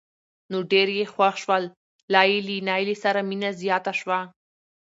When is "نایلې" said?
2.69-2.95